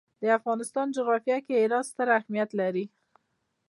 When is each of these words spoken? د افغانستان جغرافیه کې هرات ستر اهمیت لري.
د 0.21 0.23
افغانستان 0.37 0.87
جغرافیه 0.97 1.37
کې 1.45 1.61
هرات 1.63 1.85
ستر 1.91 2.07
اهمیت 2.19 2.49
لري. 2.59 2.85